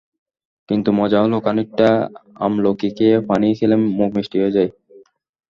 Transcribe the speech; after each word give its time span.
কিন্তু 0.69 0.89
মজা 0.99 1.19
হলো, 1.23 1.37
খানিকটা 1.45 1.87
আমলকী 2.37 2.89
খেয়ে 2.97 3.15
পানি 3.29 3.47
খেলে 3.59 3.75
মুখ 3.97 4.09
মিষ্টি 4.15 4.37
হয়ে 4.41 4.55
যায়। 4.57 4.69